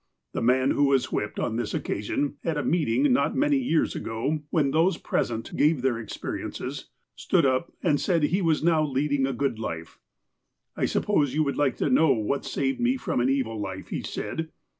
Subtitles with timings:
[0.31, 3.95] The man who was whipped on this occasion, at a meet ing not many years
[3.95, 9.27] ago, when those present gave their experiences, stood up and said he was now leading
[9.27, 9.99] a good life.
[10.75, 14.01] "I suppose you would like to know what saved me from an evil life," he
[14.01, 14.49] said.